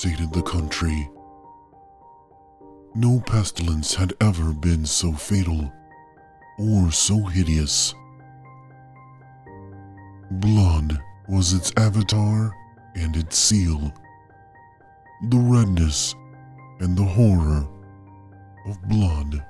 devastated 0.00 0.32
the 0.32 0.42
country. 0.42 1.10
No 2.94 3.20
pestilence 3.20 3.94
had 3.94 4.14
ever 4.20 4.52
been 4.52 4.84
so 4.86 5.12
fatal 5.12 5.72
or 6.58 6.90
so 6.90 7.22
hideous. 7.24 7.94
Blood 10.30 10.98
was 11.28 11.52
its 11.52 11.72
avatar 11.76 12.54
and 12.94 13.16
its 13.16 13.36
seal. 13.36 13.92
The 15.28 15.38
redness 15.38 16.14
and 16.80 16.96
the 16.96 17.04
horror 17.04 17.68
of 18.66 18.82
blood. 18.88 19.44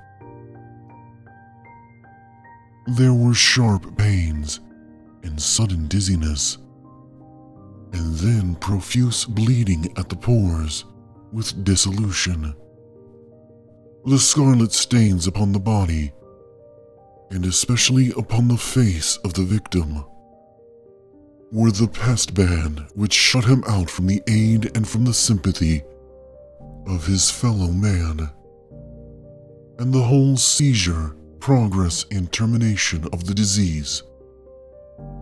There 2.97 3.13
were 3.13 3.33
sharp 3.33 3.97
pains 3.97 4.59
and 5.23 5.41
sudden 5.41 5.87
dizziness, 5.87 6.57
and 7.93 8.15
then 8.15 8.55
profuse 8.55 9.25
bleeding 9.25 9.93
at 9.97 10.09
the 10.09 10.15
pores 10.15 10.85
with 11.31 11.63
dissolution. 11.63 12.55
The 14.05 14.17
scarlet 14.17 14.71
stains 14.71 15.27
upon 15.27 15.51
the 15.51 15.59
body, 15.59 16.11
and 17.29 17.45
especially 17.45 18.11
upon 18.17 18.47
the 18.47 18.57
face 18.57 19.17
of 19.17 19.33
the 19.33 19.43
victim, 19.43 20.03
were 21.51 21.71
the 21.71 21.87
pest 21.87 22.33
ban 22.33 22.87
which 22.95 23.13
shut 23.13 23.45
him 23.45 23.63
out 23.67 23.89
from 23.89 24.07
the 24.07 24.21
aid 24.27 24.75
and 24.75 24.87
from 24.87 25.05
the 25.05 25.13
sympathy 25.13 25.83
of 26.87 27.05
his 27.05 27.29
fellow 27.29 27.67
man. 27.67 28.29
And 29.79 29.93
the 29.93 30.01
whole 30.01 30.37
seizure, 30.37 31.15
progress, 31.39 32.05
and 32.11 32.31
termination 32.31 33.05
of 33.11 33.25
the 33.25 33.33
disease 33.33 34.03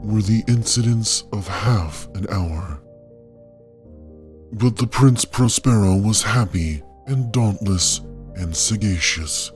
were 0.03 0.21
the 0.21 0.43
incidents 0.47 1.23
of 1.31 1.47
half 1.47 2.07
an 2.15 2.25
hour. 2.29 2.81
But 4.51 4.77
the 4.77 4.87
Prince 4.87 5.25
Prospero 5.25 5.95
was 5.95 6.23
happy 6.23 6.81
and 7.05 7.31
dauntless 7.31 8.01
and 8.35 8.55
sagacious. 8.55 9.51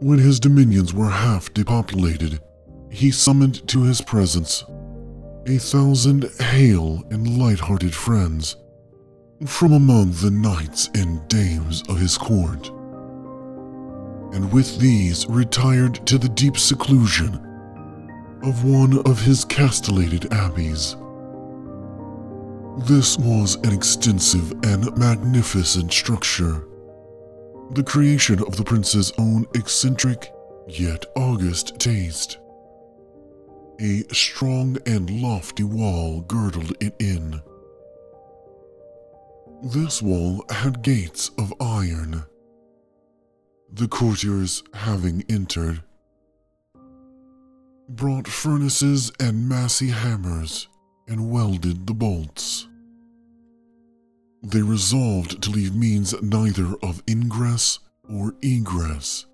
When 0.00 0.18
his 0.18 0.40
dominions 0.40 0.92
were 0.92 1.08
half 1.08 1.52
depopulated, 1.54 2.40
he 2.90 3.10
summoned 3.10 3.66
to 3.68 3.82
his 3.82 4.00
presence 4.00 4.64
a 5.46 5.58
thousand 5.58 6.30
hale 6.40 7.02
and 7.10 7.38
light-hearted 7.38 7.94
friends 7.94 8.56
from 9.46 9.72
among 9.72 10.12
the 10.12 10.30
knights 10.30 10.90
and 10.94 11.26
dames 11.28 11.82
of 11.88 11.98
his 11.98 12.18
court, 12.18 12.68
and 14.34 14.52
with 14.52 14.78
these 14.78 15.26
retired 15.28 16.06
to 16.06 16.18
the 16.18 16.28
deep 16.28 16.58
seclusion 16.58 17.40
of 18.42 18.64
one 18.64 18.98
of 19.06 19.20
his 19.20 19.44
castellated 19.44 20.32
abbeys. 20.32 20.96
This 22.86 23.18
was 23.18 23.56
an 23.56 23.72
extensive 23.72 24.52
and 24.64 24.96
magnificent 24.96 25.92
structure, 25.92 26.64
the 27.72 27.82
creation 27.82 28.40
of 28.40 28.56
the 28.56 28.64
prince's 28.64 29.12
own 29.18 29.46
eccentric 29.54 30.32
yet 30.66 31.04
august 31.16 31.78
taste. 31.78 32.38
A 33.80 34.02
strong 34.12 34.76
and 34.86 35.22
lofty 35.22 35.64
wall 35.64 36.22
girdled 36.22 36.72
it 36.80 36.94
in. 36.98 37.40
This 39.62 40.00
wall 40.00 40.44
had 40.50 40.82
gates 40.82 41.30
of 41.38 41.52
iron. 41.60 42.24
The 43.72 43.88
courtiers, 43.88 44.62
having 44.74 45.24
entered, 45.28 45.82
brought 47.96 48.28
furnaces 48.28 49.10
and 49.18 49.48
massy 49.48 49.88
hammers 49.88 50.68
and 51.08 51.30
welded 51.30 51.86
the 51.86 51.94
bolts. 51.94 52.68
They 54.42 54.62
resolved 54.62 55.42
to 55.42 55.50
leave 55.50 55.74
means 55.74 56.14
neither 56.22 56.76
of 56.82 57.02
ingress 57.08 57.80
or 58.08 58.34
egress 58.42 59.26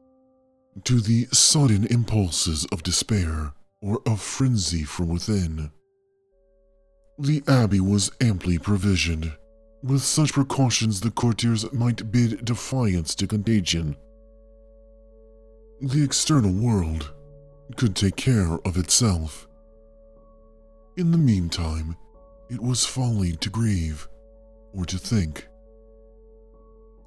to 0.85 1.01
the 1.01 1.27
sudden 1.33 1.87
impulses 1.87 2.67
of 2.73 2.83
despair 2.83 3.53
or 3.83 4.01
of 4.07 4.21
frenzy 4.21 4.85
from 4.85 5.09
within. 5.09 5.71
The 7.19 7.43
abbey 7.47 7.81
was 7.81 8.11
amply 8.21 8.59
provisioned. 8.59 9.33
With 9.83 10.03
such 10.03 10.33
precautions, 10.33 11.01
the 11.01 11.11
courtiers 11.11 11.71
might 11.73 12.11
bid 12.11 12.45
defiance 12.45 13.15
to 13.17 13.27
contagion. 13.27 13.97
The 15.81 16.03
external 16.03 16.53
world 16.53 17.13
could 17.75 17.97
take 17.97 18.17
care 18.17 18.59
of 18.65 18.77
itself. 18.77 19.49
In 20.97 21.11
the 21.11 21.19
meantime, 21.19 21.97
it 22.49 22.61
was 22.61 22.87
folly 22.87 23.33
to 23.33 23.51
grieve 23.51 24.09
or 24.73 24.85
to 24.85 24.99
think. 24.99 25.49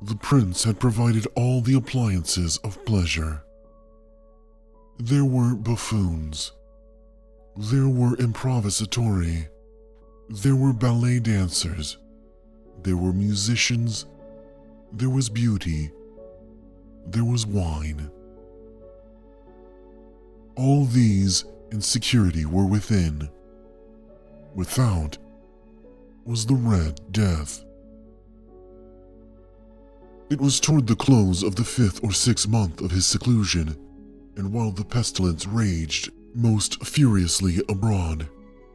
The 0.02 0.16
prince 0.16 0.64
had 0.64 0.80
provided 0.80 1.28
all 1.36 1.62
the 1.62 1.76
appliances 1.76 2.58
of 2.64 2.84
pleasure. 2.86 3.44
There 4.98 5.26
were 5.26 5.56
buffoons, 5.56 6.52
there 7.60 7.90
were 7.90 8.16
improvisatori. 8.16 9.50
There 10.30 10.56
were 10.56 10.72
ballet 10.72 11.20
dancers. 11.20 11.98
There 12.84 12.96
were 12.96 13.12
musicians. 13.12 14.06
There 14.94 15.10
was 15.10 15.28
beauty. 15.28 15.92
There 17.08 17.26
was 17.26 17.46
wine. 17.46 18.10
All 20.60 20.84
these 20.84 21.46
and 21.72 21.82
security 21.82 22.46
were 22.46 22.66
within. 22.66 23.30
Without 24.54 25.18
was 26.26 26.46
the 26.46 26.56
Red 26.56 27.00
Death. 27.14 27.64
It 30.30 30.42
was 30.42 30.60
toward 30.60 30.86
the 30.86 30.98
close 30.98 31.44
of 31.44 31.56
the 31.56 31.64
fifth 31.64 32.04
or 32.04 32.12
sixth 32.12 32.46
month 32.50 32.82
of 32.82 32.92
his 32.92 33.08
seclusion, 33.08 33.78
and 34.36 34.52
while 34.52 34.72
the 34.72 34.84
pestilence 34.84 35.48
raged 35.48 36.12
most 36.36 36.86
furiously 36.86 37.62
abroad, 37.70 38.28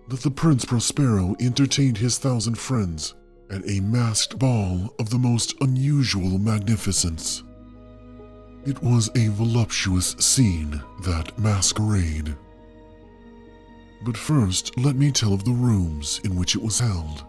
that 0.08 0.20
the 0.20 0.30
Prince 0.30 0.64
Prospero 0.64 1.36
entertained 1.38 1.98
his 1.98 2.16
thousand 2.16 2.56
friends 2.56 3.12
at 3.50 3.68
a 3.68 3.80
masked 3.80 4.38
ball 4.38 4.94
of 4.98 5.10
the 5.10 5.18
most 5.18 5.54
unusual 5.60 6.38
magnificence. 6.38 7.42
It 8.66 8.82
was 8.82 9.10
a 9.14 9.28
voluptuous 9.28 10.16
scene, 10.18 10.82
that 11.02 11.38
masquerade. 11.38 12.34
But 14.02 14.16
first, 14.16 14.78
let 14.78 14.96
me 14.96 15.12
tell 15.12 15.34
of 15.34 15.44
the 15.44 15.50
rooms 15.50 16.20
in 16.24 16.34
which 16.34 16.54
it 16.54 16.62
was 16.62 16.80
held. 16.80 17.24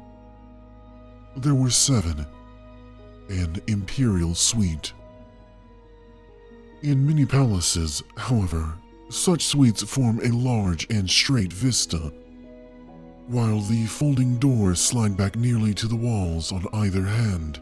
There 1.35 1.55
were 1.55 1.69
seven, 1.69 2.25
an 3.27 3.61
imperial 3.67 4.33
suite. 4.33 4.93
In 6.81 7.05
many 7.05 7.25
palaces, 7.25 8.01
however, 8.15 8.73
such 9.09 9.45
suites 9.45 9.83
form 9.83 10.21
a 10.23 10.29
large 10.29 10.87
and 10.89 11.09
straight 11.09 11.51
vista, 11.51 12.13
while 13.27 13.59
the 13.59 13.85
folding 13.87 14.37
doors 14.37 14.79
slide 14.79 15.17
back 15.17 15.35
nearly 15.35 15.73
to 15.73 15.87
the 15.87 15.95
walls 15.97 16.53
on 16.53 16.65
either 16.71 17.03
hand, 17.03 17.59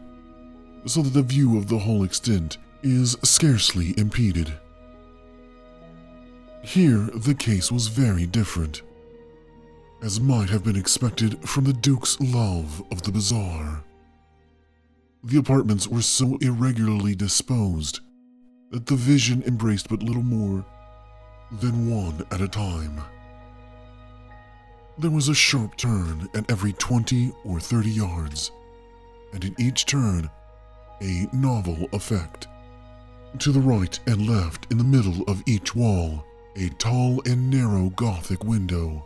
so 0.86 1.02
that 1.02 1.12
the 1.12 1.22
view 1.22 1.58
of 1.58 1.66
the 1.66 1.78
whole 1.78 2.04
extent 2.04 2.58
is 2.84 3.16
scarcely 3.22 3.94
impeded. 3.98 4.52
Here, 6.62 7.08
the 7.14 7.34
case 7.34 7.72
was 7.72 7.88
very 7.88 8.26
different, 8.26 8.82
as 10.02 10.20
might 10.20 10.50
have 10.50 10.62
been 10.62 10.76
expected 10.76 11.48
from 11.48 11.64
the 11.64 11.72
Duke's 11.72 12.20
love 12.20 12.82
of 12.92 13.02
the 13.02 13.10
bizarre. 13.10 13.82
The 15.24 15.38
apartments 15.38 15.88
were 15.88 16.02
so 16.02 16.36
irregularly 16.42 17.14
disposed 17.14 18.00
that 18.70 18.86
the 18.86 18.96
vision 18.96 19.42
embraced 19.44 19.88
but 19.88 20.02
little 20.02 20.22
more 20.22 20.64
than 21.60 21.90
one 21.90 22.26
at 22.30 22.42
a 22.42 22.48
time. 22.48 23.00
There 24.98 25.10
was 25.10 25.28
a 25.28 25.34
sharp 25.34 25.76
turn 25.76 26.28
at 26.34 26.50
every 26.50 26.74
20 26.74 27.32
or 27.44 27.60
30 27.60 27.90
yards, 27.90 28.52
and 29.32 29.42
in 29.42 29.54
each 29.58 29.86
turn, 29.86 30.28
a 31.00 31.26
novel 31.32 31.88
effect. 31.92 32.46
To 33.40 33.50
the 33.50 33.60
right 33.60 33.98
and 34.06 34.28
left, 34.28 34.70
in 34.70 34.78
the 34.78 34.84
middle 34.84 35.22
of 35.24 35.42
each 35.46 35.74
wall, 35.74 36.24
a 36.56 36.68
tall 36.78 37.20
and 37.26 37.50
narrow 37.50 37.90
Gothic 37.90 38.44
window 38.44 39.04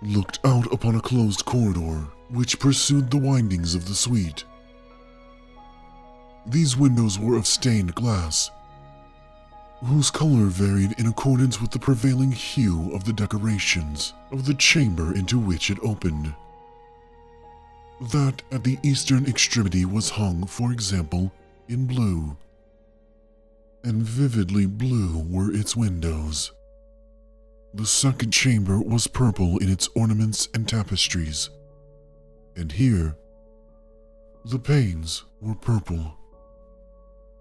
looked 0.00 0.40
out 0.44 0.72
upon 0.72 0.94
a 0.94 1.00
closed 1.00 1.44
corridor 1.44 2.08
which 2.30 2.58
pursued 2.58 3.10
the 3.10 3.18
windings 3.18 3.74
of 3.74 3.86
the 3.86 3.94
suite. 3.94 4.44
These 6.46 6.76
windows 6.76 7.18
were 7.18 7.36
of 7.36 7.46
stained 7.46 7.94
glass 7.94 8.50
whose 9.84 10.10
color 10.10 10.46
varied 10.46 10.94
in 10.98 11.06
accordance 11.06 11.60
with 11.60 11.72
the 11.72 11.78
prevailing 11.78 12.30
hue 12.30 12.92
of 12.94 13.04
the 13.04 13.12
decorations 13.12 14.12
of 14.30 14.46
the 14.46 14.54
chamber 14.54 15.14
into 15.14 15.38
which 15.38 15.70
it 15.70 15.78
opened. 15.82 16.32
That 18.00 18.42
at 18.50 18.64
the 18.64 18.78
eastern 18.82 19.26
extremity 19.26 19.84
was 19.84 20.10
hung, 20.10 20.46
for 20.46 20.72
example, 20.72 21.32
in 21.68 21.86
blue, 21.86 22.36
and 23.84 24.02
vividly 24.02 24.66
blue 24.66 25.26
were 25.28 25.52
its 25.52 25.76
windows. 25.76 26.52
The 27.74 27.86
second 27.86 28.32
chamber 28.32 28.78
was 28.80 29.06
purple 29.06 29.58
in 29.58 29.70
its 29.70 29.88
ornaments 29.94 30.48
and 30.54 30.68
tapestries, 30.68 31.50
and 32.54 32.70
here, 32.70 33.16
the 34.44 34.58
panes 34.58 35.24
were 35.40 35.54
purple. 35.54 36.18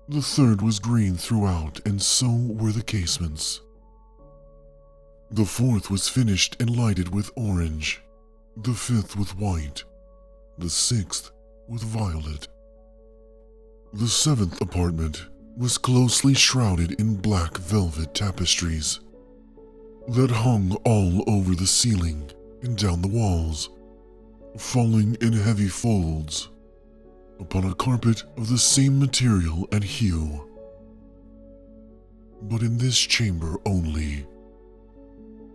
The 0.07 0.21
third 0.21 0.61
was 0.61 0.79
green 0.79 1.15
throughout, 1.15 1.79
and 1.85 2.01
so 2.01 2.29
were 2.31 2.71
the 2.71 2.83
casements. 2.83 3.61
The 5.31 5.45
fourth 5.45 5.89
was 5.89 6.09
finished 6.09 6.57
and 6.59 6.75
lighted 6.75 7.13
with 7.13 7.31
orange, 7.35 8.01
the 8.57 8.73
fifth 8.73 9.15
with 9.15 9.38
white, 9.38 9.83
the 10.57 10.69
sixth 10.69 11.31
with 11.67 11.81
violet. 11.81 12.47
The 13.93 14.07
seventh 14.07 14.61
apartment 14.61 15.25
was 15.57 15.77
closely 15.77 16.33
shrouded 16.33 16.94
in 17.00 17.15
black 17.15 17.57
velvet 17.57 18.13
tapestries 18.13 19.00
that 20.09 20.31
hung 20.31 20.74
all 20.86 21.24
over 21.27 21.53
the 21.56 21.68
ceiling 21.68 22.30
and 22.63 22.77
down 22.77 23.01
the 23.01 23.07
walls, 23.07 23.69
falling 24.57 25.15
in 25.21 25.33
heavy 25.33 25.68
folds 25.68 26.50
upon 27.39 27.65
a 27.65 27.74
carpet 27.75 28.24
of 28.38 28.50
the 28.50 28.57
same 28.57 29.00
material 29.00 29.68
and 29.71 29.83
hue. 29.83 30.48
But 32.44 32.62
in 32.62 32.77
this 32.77 32.98
chamber 32.98 33.57
only, 33.65 34.25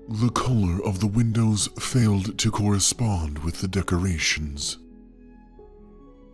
the 0.09 0.31
color 0.31 0.83
of 0.85 1.01
the 1.01 1.07
windows 1.07 1.69
failed 1.79 2.39
to 2.39 2.51
correspond 2.51 3.39
with 3.41 3.61
the 3.61 3.69
decorations. 3.69 4.79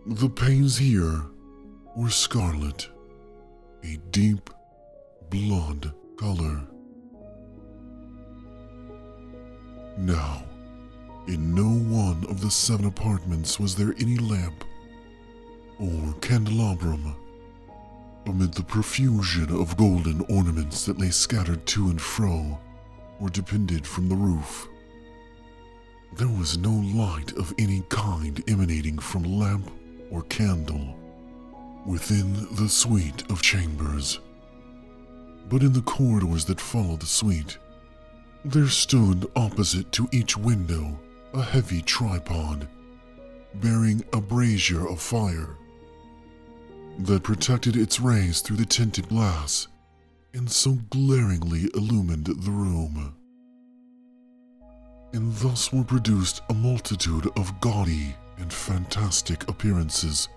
The 0.05 0.29
panes 0.29 0.76
here 0.76 1.23
were 1.97 2.11
scarlet, 2.11 2.88
a 3.84 3.96
deep 4.11 4.50
blood 5.31 5.93
color. 6.17 6.61
Now, 9.99 10.44
in 11.26 11.55
no 11.55 11.69
one 11.69 12.25
of 12.29 12.40
the 12.40 12.50
seven 12.50 12.87
apartments 12.87 13.58
was 13.58 13.75
there 13.75 13.94
any 13.99 14.17
lamp 14.19 14.64
or 15.79 16.14
candelabrum. 16.20 17.17
Amid 18.26 18.55
the 18.55 18.62
profusion 18.62 19.50
of 19.50 19.76
golden 19.76 20.25
ornaments 20.28 20.87
that 20.87 20.99
lay 20.99 21.11
scattered 21.11 21.67
to 21.67 21.90
and 21.90 22.00
fro 22.00 22.58
or 23.20 23.28
depended 23.28 23.87
from 23.87 24.08
the 24.08 24.14
roof, 24.14 24.69
there 26.17 26.28
was 26.28 26.56
no 26.56 26.70
light 26.70 27.32
of 27.32 27.52
any 27.58 27.82
kind 27.88 28.43
emanating 28.49 28.99
from 28.99 29.25
lamp 29.25 29.70
or 30.11 30.23
candle 30.23 31.01
within 31.87 32.46
the 32.56 32.69
suite 32.69 33.31
of 33.31 33.43
chambers. 33.43 34.20
But 35.49 35.62
in 35.62 35.73
the 35.73 35.82
corridors 35.82 36.44
that 36.46 36.61
followed 36.61 37.00
the 37.00 37.06
suite, 37.06 37.58
there 38.44 38.69
stood 38.69 39.31
opposite 39.37 39.93
to 39.93 40.08
each 40.12 40.37
window 40.37 40.99
a 41.34 41.43
heavy 41.43 41.82
tripod 41.82 42.69
bearing 43.55 44.05
a 44.12 44.20
brazier 44.20 44.88
of 44.88 45.00
fire 45.00 45.56
that 47.00 47.23
protected 47.23 47.76
its 47.76 48.00
rays 48.00 48.40
through 48.40 48.56
the 48.56 48.67
tinted 48.67 49.08
glass 49.08 49.69
and 50.35 50.50
so 50.50 50.73
glaringly 50.90 51.69
illumined 51.75 52.26
the 52.26 52.50
room. 52.50 53.14
And 55.12 55.32
thus 55.37 55.73
were 55.73 55.85
produced 55.85 56.40
a 56.49 56.55
multitude 56.55 57.28
of 57.37 57.61
gaudy 57.61 58.14
and 58.38 58.52
fantastic 58.52 59.49
appearances. 59.49 60.28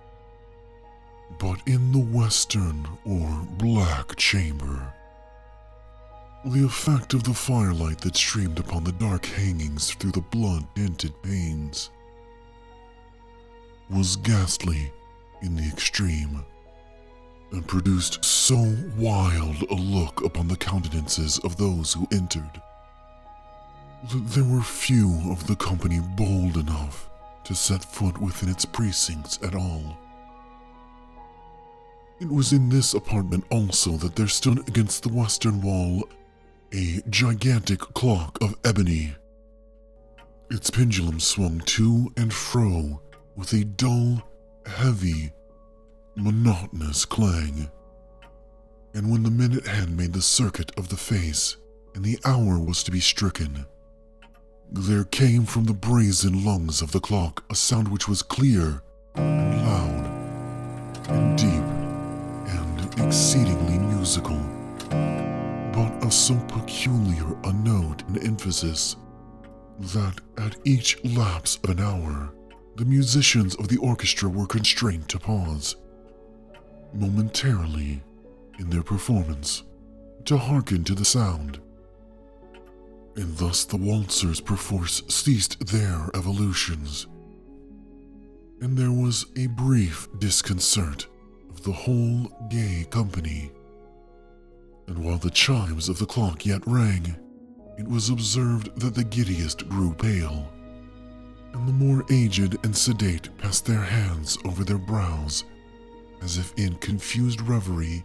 But 1.40 1.60
in 1.66 1.92
the 1.92 2.00
western 2.00 2.88
or 3.06 3.48
black 3.58 4.16
chamber, 4.16 4.94
the 6.46 6.64
effect 6.66 7.14
of 7.14 7.24
the 7.24 7.34
firelight 7.34 8.00
that 8.02 8.16
streamed 8.16 8.60
upon 8.60 8.84
the 8.84 8.92
dark 8.92 9.26
hangings 9.26 9.92
through 9.94 10.12
the 10.12 10.22
blood 10.22 10.66
dented 10.76 11.20
panes 11.24 11.90
was 13.90 14.16
ghastly 14.16 14.92
in 15.42 15.56
the 15.56 15.68
extreme, 15.68 16.44
and 17.52 17.68
produced 17.68 18.24
so 18.24 18.76
wild 18.98 19.62
a 19.70 19.76
look 19.76 20.24
upon 20.24 20.48
the 20.48 20.56
countenances 20.56 21.40
of 21.40 21.58
those 21.58 21.94
who 21.94 22.08
entered 22.12 22.62
that 24.12 24.28
there 24.28 24.44
were 24.44 24.62
few 24.62 25.32
of 25.32 25.48
the 25.48 25.56
company 25.56 26.00
bold 26.16 26.58
enough 26.58 27.10
to 27.44 27.56
set 27.56 27.84
foot 27.84 28.20
within 28.20 28.50
its 28.50 28.66
precincts 28.66 29.40
at 29.42 29.56
all. 29.56 29.98
It 32.18 32.30
was 32.30 32.54
in 32.54 32.70
this 32.70 32.94
apartment 32.94 33.44
also 33.52 33.92
that 33.98 34.16
there 34.16 34.28
stood 34.28 34.68
against 34.70 35.04
the 35.04 35.10
western 35.10 35.62
wall 35.62 36.08
a 36.74 37.02
gigantic 37.10 37.80
clock 37.80 38.38
of 38.42 38.56
ebony. 38.64 39.14
Its 40.50 40.70
pendulum 40.70 41.20
swung 41.20 41.60
to 41.62 42.14
and 42.16 42.34
fro 42.34 43.02
with 43.36 43.52
a 43.52 43.66
dull, 43.66 44.24
heavy, 44.66 45.34
monotonous 46.16 47.04
clang. 47.04 47.70
And 48.94 49.12
when 49.12 49.24
the 49.24 49.30
minute 49.30 49.68
hand 49.68 49.98
made 49.98 50.14
the 50.14 50.22
circuit 50.22 50.72
of 50.78 50.88
the 50.88 50.98
face 50.98 51.58
and 51.96 52.04
the 52.04 52.20
hour 52.24 52.58
was 52.60 52.82
to 52.84 52.92
be 52.92 53.02
stricken, 53.02 53.66
there 54.72 55.04
came 55.04 55.44
from 55.44 55.66
the 55.66 55.74
brazen 55.74 56.46
lungs 56.46 56.82
of 56.82 56.94
the 56.94 57.02
clock 57.02 57.44
a 57.50 57.56
sound 57.56 57.90
which 57.90 58.08
was 58.08 58.22
clear 58.22 58.82
and 59.16 59.62
loud 59.66 60.06
and 61.10 61.38
deep 61.38 61.65
exceedingly 62.98 63.78
musical, 63.78 64.40
but 64.90 65.92
of 66.04 66.14
so 66.14 66.36
peculiar 66.48 67.38
a 67.44 67.54
note 67.54 68.04
and 68.08 68.24
emphasis 68.24 68.96
that 69.80 70.22
at 70.38 70.56
each 70.64 71.04
lapse 71.04 71.60
of 71.64 71.72
an 71.72 71.80
hour, 71.80 72.34
the 72.76 72.86
musicians 72.86 73.56
of 73.56 73.68
the 73.68 73.78
orchestra 73.78 74.30
were 74.30 74.48
constrained 74.48 75.08
to 75.10 75.20
pause 75.20 75.76
momentarily 76.94 78.02
in 78.60 78.70
their 78.70 78.84
performance 78.84 79.64
to 80.24 80.38
hearken 80.38 80.84
to 80.84 80.96
the 80.96 81.06
sound. 81.06 81.60
And 83.18 83.38
thus 83.38 83.66
the 83.66 83.78
waltzers 83.78 84.42
perforce 84.42 85.04
ceased 85.08 85.68
their 85.68 86.10
evolutions. 86.14 87.08
And 88.62 88.78
there 88.78 88.92
was 88.92 89.26
a 89.38 89.48
brief 89.48 90.08
disconcert 90.20 91.08
the 91.66 91.72
whole 91.72 92.32
gay 92.48 92.86
company. 92.92 93.52
And 94.88 95.00
while 95.04 95.18
the 95.18 95.32
chimes 95.32 95.90
of 95.90 95.98
the 95.98 96.06
clock 96.06 96.46
yet 96.46 96.62
rang, 96.68 97.16
it 97.78 97.88
was 97.88 98.10
observed 98.10 98.80
that 98.80 98.94
the 98.94 99.04
giddiest 99.04 99.68
grew 99.68 99.94
pale 99.94 100.48
and 101.54 101.68
the 101.68 101.74
more 101.74 102.06
aged 102.12 102.58
and 102.64 102.76
sedate 102.76 103.30
passed 103.38 103.66
their 103.66 103.82
hands 103.82 104.38
over 104.46 104.64
their 104.64 104.78
brows 104.78 105.46
as 106.22 106.38
if 106.38 106.54
in 106.58 106.76
confused 106.76 107.42
reverie 107.42 108.04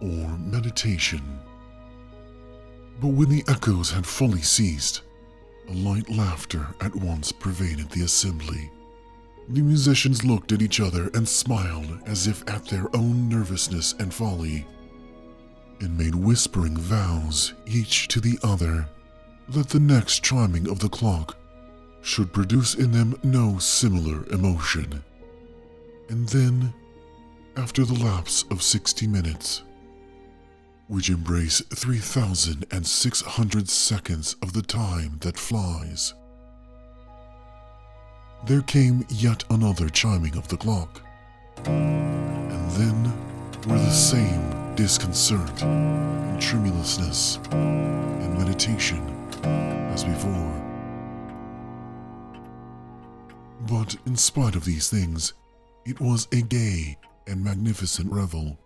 or 0.00 0.36
meditation. 0.38 1.38
But 3.00 3.08
when 3.08 3.28
the 3.28 3.44
echoes 3.46 3.90
had 3.90 4.06
fully 4.06 4.42
ceased, 4.42 5.02
a 5.68 5.72
light 5.74 6.10
laughter 6.10 6.66
at 6.80 6.96
once 6.96 7.30
pervaded 7.30 7.90
the 7.90 8.02
assembly. 8.02 8.70
The 9.48 9.62
musicians 9.62 10.24
looked 10.24 10.52
at 10.52 10.62
each 10.62 10.80
other 10.80 11.10
and 11.14 11.28
smiled 11.28 12.00
as 12.06 12.26
if 12.26 12.42
at 12.48 12.64
their 12.66 12.94
own 12.96 13.28
nervousness 13.28 13.94
and 13.98 14.12
folly, 14.12 14.66
and 15.80 15.98
made 15.98 16.14
whispering 16.14 16.76
vows 16.76 17.52
each 17.66 18.08
to 18.08 18.20
the 18.20 18.38
other 18.42 18.88
that 19.48 19.68
the 19.68 19.80
next 19.80 20.24
chiming 20.24 20.68
of 20.70 20.78
the 20.78 20.88
clock 20.88 21.36
should 22.00 22.32
produce 22.32 22.74
in 22.74 22.90
them 22.92 23.18
no 23.22 23.58
similar 23.58 24.26
emotion. 24.30 25.04
And 26.08 26.28
then, 26.28 26.72
after 27.56 27.84
the 27.84 28.02
lapse 28.02 28.44
of 28.50 28.62
60 28.62 29.06
minutes, 29.06 29.62
which 30.88 31.10
embrace 31.10 31.60
3,600 31.74 33.68
seconds 33.68 34.36
of 34.42 34.52
the 34.52 34.62
time 34.62 35.18
that 35.20 35.38
flies, 35.38 36.14
there 38.46 38.62
came 38.62 39.06
yet 39.08 39.42
another 39.50 39.88
chiming 39.88 40.36
of 40.36 40.48
the 40.48 40.56
clock. 40.56 41.00
And 41.64 42.70
then 42.72 43.04
were 43.66 43.78
the 43.78 43.90
same 43.90 44.74
disconcert 44.74 45.62
and 45.62 46.40
tremulousness 46.40 47.38
and 47.52 48.38
meditation 48.38 49.00
as 49.92 50.04
before. 50.04 50.60
But 53.66 53.96
in 54.04 54.16
spite 54.16 54.56
of 54.56 54.66
these 54.66 54.90
things, 54.90 55.32
it 55.86 55.98
was 56.00 56.28
a 56.32 56.42
gay 56.42 56.98
and 57.26 57.42
magnificent 57.42 58.12
revel. 58.12 58.58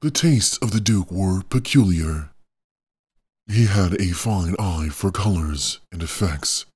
The 0.00 0.10
tastes 0.10 0.58
of 0.58 0.70
the 0.70 0.80
Duke 0.80 1.10
were 1.10 1.42
peculiar. 1.42 2.30
He 3.50 3.66
had 3.66 4.00
a 4.00 4.12
fine 4.12 4.54
eye 4.58 4.90
for 4.90 5.10
colors 5.10 5.80
and 5.90 6.02
effects. 6.02 6.66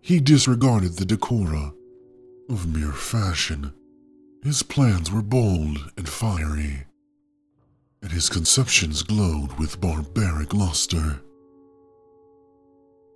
He 0.00 0.20
disregarded 0.20 0.96
the 0.96 1.06
decora 1.06 1.72
of 2.48 2.72
mere 2.72 2.92
fashion. 2.92 3.72
His 4.42 4.62
plans 4.62 5.10
were 5.10 5.22
bold 5.22 5.90
and 5.96 6.08
fiery 6.08 6.84
and 8.04 8.12
his 8.12 8.28
conceptions 8.28 9.02
glowed 9.02 9.50
with 9.58 9.80
barbaric 9.80 10.52
luster. 10.52 11.22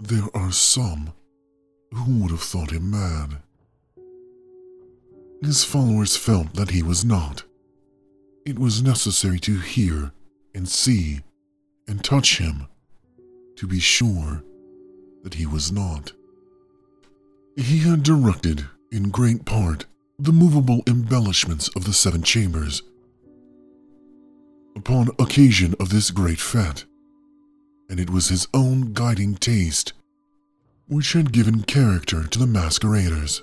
There 0.00 0.28
are 0.32 0.50
some 0.50 1.12
who 1.92 2.20
would 2.20 2.30
have 2.30 2.40
thought 2.40 2.70
him 2.70 2.90
mad. 2.90 3.36
His 5.42 5.62
followers 5.62 6.16
felt 6.16 6.54
that 6.54 6.70
he 6.70 6.82
was 6.82 7.04
not. 7.04 7.44
It 8.48 8.58
was 8.58 8.82
necessary 8.82 9.38
to 9.40 9.58
hear 9.58 10.10
and 10.54 10.66
see 10.66 11.20
and 11.86 12.02
touch 12.02 12.38
him 12.38 12.66
to 13.56 13.66
be 13.66 13.78
sure 13.78 14.42
that 15.22 15.34
he 15.34 15.44
was 15.44 15.70
not. 15.70 16.12
He 17.56 17.80
had 17.80 18.02
directed, 18.02 18.64
in 18.90 19.10
great 19.10 19.44
part, 19.44 19.84
the 20.18 20.32
movable 20.32 20.82
embellishments 20.86 21.68
of 21.76 21.84
the 21.84 21.92
seven 21.92 22.22
chambers. 22.22 22.82
Upon 24.74 25.10
occasion 25.18 25.74
of 25.78 25.90
this 25.90 26.10
great 26.10 26.40
fete, 26.40 26.86
and 27.90 28.00
it 28.00 28.08
was 28.08 28.30
his 28.30 28.48
own 28.54 28.94
guiding 28.94 29.34
taste 29.34 29.92
which 30.86 31.12
had 31.12 31.34
given 31.34 31.64
character 31.64 32.26
to 32.26 32.38
the 32.38 32.46
masqueraders. 32.46 33.42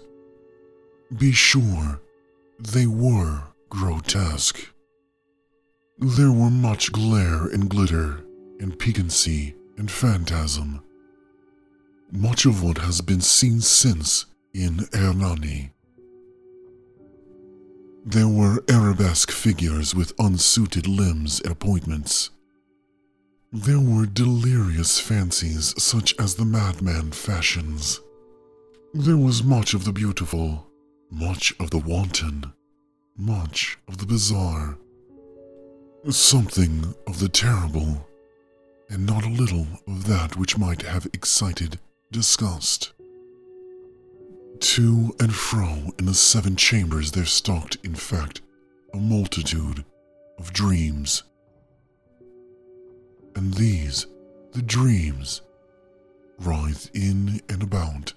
Be 1.15 1.31
sure, 1.31 2.01
they 2.57 2.88
were 2.88 3.43
grotesque. 3.69 4.71
There 5.97 6.31
were 6.31 6.49
much 6.49 6.91
glare 6.91 7.47
and 7.47 7.69
glitter, 7.69 8.25
and 8.59 8.77
piquancy 8.77 9.55
and 9.77 9.89
phantasm. 9.89 10.81
Much 12.11 12.45
of 12.45 12.61
what 12.61 12.79
has 12.79 12.99
been 12.99 13.21
seen 13.21 13.61
since 13.61 14.25
in 14.53 14.87
Hernani. 14.91 15.71
There 18.05 18.27
were 18.27 18.61
arabesque 18.69 19.31
figures 19.31 19.95
with 19.95 20.11
unsuited 20.19 20.85
limbs 20.85 21.39
and 21.39 21.51
appointments. 21.53 22.29
There 23.53 23.79
were 23.79 24.05
delirious 24.05 24.99
fancies 24.99 25.73
such 25.81 26.13
as 26.19 26.35
the 26.35 26.45
madman 26.45 27.11
fashions. 27.11 28.01
There 28.93 29.17
was 29.17 29.43
much 29.43 29.73
of 29.73 29.85
the 29.85 29.93
beautiful, 29.93 30.67
much 31.09 31.53
of 31.57 31.69
the 31.69 31.79
wanton, 31.79 32.51
much 33.17 33.77
of 33.87 33.97
the 33.97 34.05
bizarre, 34.05 34.77
something 36.13 36.93
of 37.07 37.19
the 37.19 37.29
terrible, 37.29 38.07
and 38.89 39.05
not 39.05 39.25
a 39.25 39.29
little 39.29 39.67
of 39.88 40.07
that 40.07 40.35
which 40.38 40.57
might 40.57 40.83
have 40.83 41.07
excited 41.13 41.79
disgust. 42.12 42.93
To 44.59 45.15
and 45.19 45.33
fro 45.33 45.91
in 45.97 46.05
the 46.05 46.13
seven 46.13 46.55
chambers 46.55 47.12
there 47.12 47.25
stalked, 47.25 47.77
in 47.83 47.95
fact, 47.95 48.41
a 48.93 48.97
multitude 48.97 49.83
of 50.38 50.53
dreams 50.53 51.24
and 53.35 53.53
these, 53.53 54.07
the 54.53 54.62
dreams, 54.62 55.41
writhed 56.39 56.89
in 56.93 57.41
and 57.50 57.62
about, 57.62 58.13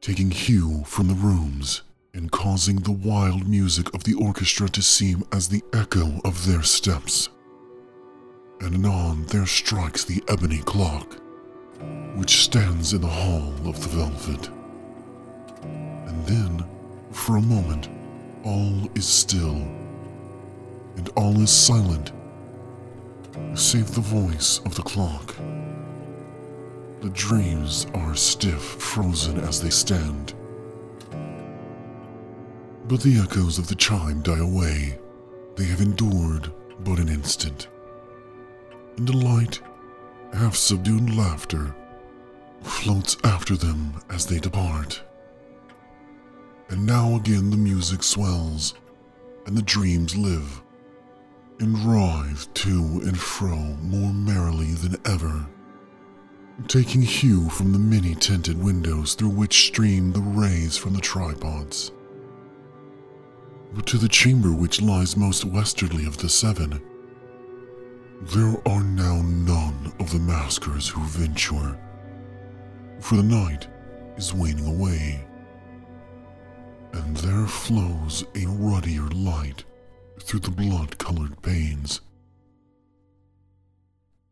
taking 0.00 0.30
hue 0.30 0.82
from 0.84 1.08
the 1.08 1.14
rooms 1.14 1.82
and 2.14 2.30
causing 2.30 2.76
the 2.76 2.92
wild 2.92 3.48
music 3.48 3.92
of 3.94 4.04
the 4.04 4.14
orchestra 4.14 4.68
to 4.68 4.82
seem 4.82 5.24
as 5.32 5.48
the 5.48 5.62
echo 5.72 6.20
of 6.24 6.46
their 6.46 6.62
steps. 6.62 7.30
And 8.60 8.74
anon 8.74 9.24
there 9.26 9.46
strikes 9.46 10.04
the 10.04 10.22
ebony 10.28 10.58
clock, 10.58 11.16
which 12.14 12.42
stands 12.42 12.92
in 12.92 13.00
the 13.00 13.08
hall 13.08 13.54
of 13.64 13.80
the 13.82 13.88
velvet. 13.88 14.50
And 15.62 16.26
then, 16.26 16.64
for 17.10 17.36
a 17.36 17.42
moment, 17.42 17.88
all 18.44 18.90
is 18.94 19.06
still, 19.06 19.56
and 20.96 21.08
all 21.16 21.40
is 21.40 21.50
silent 21.50 22.12
save 23.54 23.94
the 23.94 24.00
voice 24.00 24.60
of 24.64 24.74
the 24.74 24.82
clock. 24.82 25.34
The 27.00 27.10
dreams 27.10 27.86
are 27.94 28.14
stiff, 28.14 28.62
frozen 28.62 29.38
as 29.40 29.60
they 29.60 29.70
stand. 29.70 30.34
But 32.92 33.00
the 33.00 33.20
echoes 33.20 33.58
of 33.58 33.68
the 33.68 33.74
chime 33.74 34.20
die 34.20 34.40
away. 34.40 34.98
They 35.56 35.64
have 35.64 35.80
endured 35.80 36.52
but 36.80 36.98
an 36.98 37.08
instant. 37.08 37.68
And 38.98 39.08
a 39.08 39.16
light, 39.16 39.62
half 40.34 40.54
subdued 40.54 41.08
laughter 41.16 41.74
floats 42.60 43.16
after 43.24 43.56
them 43.56 43.94
as 44.10 44.26
they 44.26 44.38
depart. 44.38 45.02
And 46.68 46.84
now 46.84 47.16
again 47.16 47.48
the 47.48 47.56
music 47.56 48.02
swells, 48.02 48.74
and 49.46 49.56
the 49.56 49.62
dreams 49.62 50.14
live 50.14 50.60
and 51.60 51.78
writhe 51.86 52.52
to 52.52 53.00
and 53.06 53.18
fro 53.18 53.56
more 53.56 54.12
merrily 54.12 54.74
than 54.74 55.00
ever, 55.06 55.46
taking 56.68 57.00
hue 57.00 57.48
from 57.48 57.72
the 57.72 57.78
many 57.78 58.14
tinted 58.14 58.62
windows 58.62 59.14
through 59.14 59.30
which 59.30 59.64
stream 59.68 60.12
the 60.12 60.20
rays 60.20 60.76
from 60.76 60.92
the 60.92 61.00
tripods. 61.00 61.90
To 63.80 63.98
the 63.98 64.08
chamber 64.08 64.52
which 64.52 64.80
lies 64.80 65.16
most 65.16 65.44
westwardly 65.44 66.06
of 66.06 66.16
the 66.16 66.28
seven, 66.28 66.80
there 68.22 68.56
are 68.66 68.82
now 68.82 69.20
none 69.22 69.92
of 69.98 70.10
the 70.12 70.18
maskers 70.18 70.88
who 70.88 71.02
venture, 71.02 71.78
for 73.00 73.16
the 73.16 73.22
night 73.22 73.66
is 74.16 74.32
waning 74.32 74.66
away, 74.66 75.24
and 76.92 77.16
there 77.18 77.46
flows 77.46 78.24
a 78.34 78.46
ruddier 78.46 79.08
light 79.08 79.64
through 80.20 80.40
the 80.40 80.50
blood 80.50 80.96
colored 80.98 81.42
panes. 81.42 82.00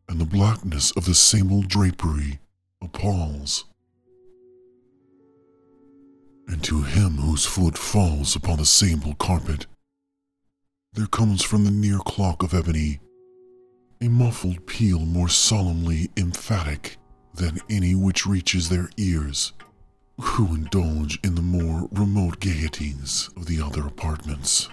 And 0.08 0.20
the 0.20 0.26
blackness 0.26 0.90
of 0.92 1.04
the 1.04 1.14
sable 1.14 1.62
drapery 1.62 2.38
appalls. 2.82 3.64
And 6.50 6.64
to 6.64 6.82
him 6.82 7.12
whose 7.12 7.46
foot 7.46 7.78
falls 7.78 8.34
upon 8.34 8.58
the 8.58 8.66
sable 8.66 9.14
carpet, 9.14 9.68
there 10.94 11.06
comes 11.06 11.44
from 11.44 11.64
the 11.64 11.70
near 11.70 11.98
clock 11.98 12.42
of 12.42 12.52
ebony 12.52 12.98
a 14.00 14.08
muffled 14.08 14.66
peal 14.66 14.98
more 14.98 15.28
solemnly 15.28 16.10
emphatic 16.16 16.96
than 17.34 17.60
any 17.70 17.94
which 17.94 18.26
reaches 18.26 18.68
their 18.68 18.90
ears, 18.96 19.52
who 20.20 20.46
indulge 20.56 21.20
in 21.22 21.36
the 21.36 21.42
more 21.42 21.88
remote 21.92 22.40
gaieties 22.40 23.30
of 23.36 23.46
the 23.46 23.62
other 23.62 23.86
apartments. 23.86 24.68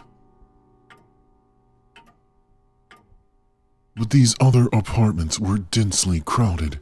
But 3.96 4.10
these 4.10 4.36
other 4.39 4.67
apartments 4.74 5.39
were 5.39 5.60
densely 5.60 6.22
crowded, 6.22 6.79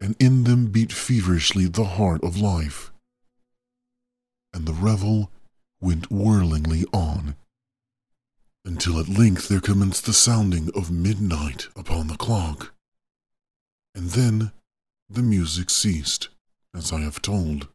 and 0.00 0.16
in 0.18 0.42
them 0.42 0.66
beat 0.66 0.92
feverishly 0.92 1.66
the 1.66 1.84
heart 1.84 2.24
of 2.24 2.36
life. 2.36 2.90
And 4.56 4.64
the 4.64 4.72
revel 4.72 5.30
went 5.80 6.10
whirlingly 6.10 6.86
on, 6.92 7.36
until 8.64 8.98
at 8.98 9.08
length 9.08 9.48
there 9.48 9.60
commenced 9.60 10.06
the 10.06 10.12
sounding 10.12 10.70
of 10.74 10.90
midnight 10.90 11.68
upon 11.76 12.08
the 12.08 12.16
clock. 12.16 12.72
And 13.94 14.10
then 14.10 14.52
the 15.08 15.22
music 15.22 15.68
ceased, 15.68 16.30
as 16.74 16.92
I 16.92 17.00
have 17.00 17.20
told, 17.20 17.68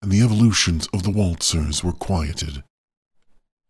and 0.00 0.12
the 0.12 0.22
evolutions 0.22 0.88
of 0.92 1.02
the 1.02 1.10
waltzers 1.10 1.82
were 1.82 1.92
quieted 1.92 2.62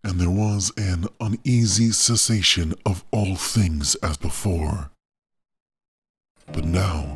and 0.04 0.20
there 0.20 0.30
was 0.30 0.70
an 0.76 1.06
uneasy 1.18 1.90
cessation 1.90 2.74
of 2.84 3.02
all 3.10 3.36
things 3.36 3.94
as 3.96 4.18
before. 4.18 4.90
But 6.52 6.66
now, 6.66 7.13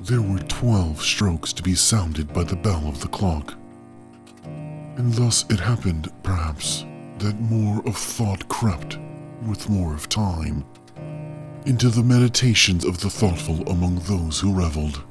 there 0.00 0.22
were 0.22 0.40
twelve 0.40 1.00
strokes 1.00 1.52
to 1.52 1.62
be 1.62 1.74
sounded 1.74 2.32
by 2.32 2.44
the 2.44 2.56
bell 2.56 2.86
of 2.86 3.00
the 3.00 3.08
clock. 3.08 3.54
And 4.44 5.12
thus 5.14 5.44
it 5.50 5.60
happened, 5.60 6.10
perhaps, 6.22 6.84
that 7.18 7.40
more 7.40 7.82
of 7.86 7.96
thought 7.96 8.48
crept, 8.48 8.98
with 9.46 9.68
more 9.68 9.94
of 9.94 10.08
time, 10.08 10.64
into 11.66 11.88
the 11.88 12.02
meditations 12.02 12.84
of 12.84 13.00
the 13.00 13.10
thoughtful 13.10 13.68
among 13.68 13.96
those 14.00 14.40
who 14.40 14.52
reveled. 14.52 15.02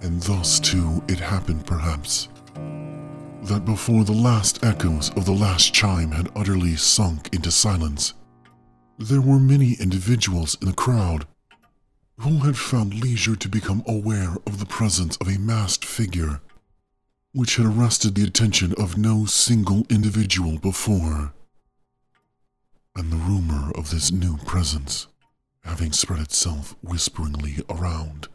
And 0.00 0.20
thus, 0.22 0.58
too, 0.58 1.02
it 1.08 1.20
happened, 1.20 1.64
perhaps, 1.64 2.28
that 3.42 3.64
before 3.64 4.04
the 4.04 4.12
last 4.12 4.64
echoes 4.64 5.10
of 5.10 5.26
the 5.26 5.32
last 5.32 5.72
chime 5.72 6.10
had 6.10 6.30
utterly 6.34 6.76
sunk 6.76 7.28
into 7.32 7.50
silence, 7.50 8.14
there 8.98 9.20
were 9.20 9.38
many 9.38 9.74
individuals 9.80 10.56
in 10.60 10.68
the 10.68 10.74
crowd 10.74 11.26
who 12.22 12.38
had 12.38 12.56
found 12.56 13.02
leisure 13.02 13.34
to 13.34 13.48
become 13.48 13.82
aware 13.88 14.36
of 14.46 14.60
the 14.60 14.66
presence 14.66 15.16
of 15.16 15.26
a 15.26 15.38
masked 15.40 15.84
figure 15.84 16.40
which 17.32 17.56
had 17.56 17.66
arrested 17.66 18.14
the 18.14 18.22
attention 18.22 18.72
of 18.74 18.96
no 18.96 19.24
single 19.24 19.84
individual 19.90 20.56
before. 20.58 21.32
And 22.94 23.10
the 23.10 23.16
rumor 23.16 23.72
of 23.74 23.90
this 23.90 24.12
new 24.12 24.36
presence 24.38 25.08
having 25.64 25.90
spread 25.90 26.20
itself 26.20 26.76
whisperingly 26.80 27.56
around, 27.68 28.28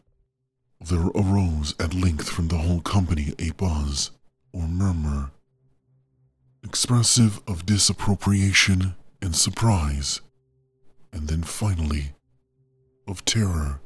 there 0.81 1.07
arose 1.15 1.73
at 1.79 1.93
length 1.93 2.29
from 2.29 2.49
the 2.49 2.57
whole 2.57 2.81
company 2.81 3.33
a 3.39 3.51
buzz 3.51 4.11
or 4.51 4.67
murmur, 4.67 5.31
expressive 6.61 7.39
of 7.47 7.65
disappropriation 7.65 8.95
and 9.21 9.33
surprise, 9.33 10.19
and 11.13 11.29
then 11.29 11.43
finally 11.43 12.16
of 13.07 13.23
terror, 13.25 13.79